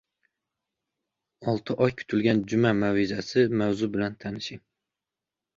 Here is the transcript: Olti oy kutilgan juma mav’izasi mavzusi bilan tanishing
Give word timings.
Olti 1.53 1.75
oy 1.87 1.93
kutilgan 1.99 2.41
juma 2.53 2.73
mav’izasi 2.79 3.47
mavzusi 3.63 3.91
bilan 3.99 4.21
tanishing 4.25 4.65